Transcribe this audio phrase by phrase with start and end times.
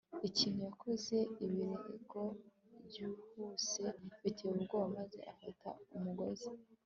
[0.29, 0.59] ikintu.
[0.69, 2.21] yakoze ibirego
[2.87, 3.85] byihuse,
[4.23, 6.49] biteye ubwoba maze afata umugozi